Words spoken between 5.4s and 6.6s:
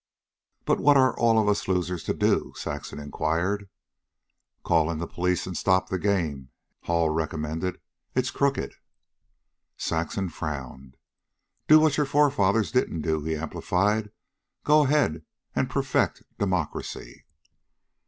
and stop the game,"